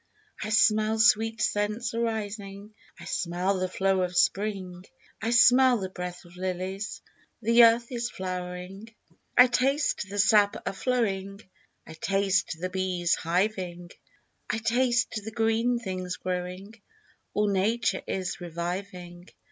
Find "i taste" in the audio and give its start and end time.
9.37-10.07, 11.85-12.57, 14.49-15.21